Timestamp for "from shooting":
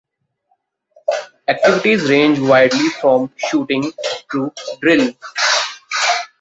2.99-3.91